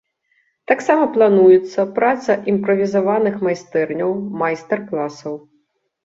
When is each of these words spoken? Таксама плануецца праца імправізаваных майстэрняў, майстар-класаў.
Таксама 0.69 1.03
плануецца 1.17 1.83
праца 1.99 2.37
імправізаваных 2.53 3.35
майстэрняў, 3.47 4.11
майстар-класаў. 4.43 5.37